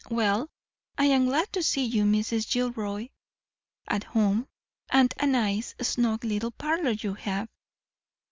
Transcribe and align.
Well, 0.09 0.49
I 0.97 1.05
am 1.05 1.25
glad 1.27 1.53
to 1.53 1.61
see 1.61 1.85
you, 1.85 2.05
Mrs. 2.05 2.51
Gilroy, 2.51 3.09
at 3.87 4.03
home; 4.03 4.47
and 4.89 5.13
a 5.19 5.27
nice, 5.27 5.75
snug 5.79 6.23
little 6.25 6.49
parlor 6.49 6.89
you 6.89 7.13
have. 7.13 7.47